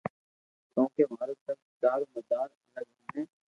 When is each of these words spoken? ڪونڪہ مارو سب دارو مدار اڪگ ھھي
ڪونڪہ 0.73 1.03
مارو 1.13 1.33
سب 1.45 1.57
دارو 1.81 2.05
مدار 2.13 2.49
اڪگ 2.79 2.97
ھھي 3.13 3.21